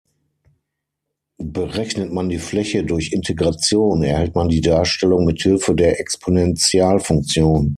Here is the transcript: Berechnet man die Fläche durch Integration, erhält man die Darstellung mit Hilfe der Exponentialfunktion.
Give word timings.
Berechnet 1.43 2.11
man 2.11 2.27
die 2.27 2.39
Fläche 2.39 2.83
durch 2.83 3.11
Integration, 3.13 4.01
erhält 4.01 4.33
man 4.33 4.49
die 4.49 4.61
Darstellung 4.61 5.25
mit 5.25 5.43
Hilfe 5.43 5.75
der 5.75 5.99
Exponentialfunktion. 5.99 7.69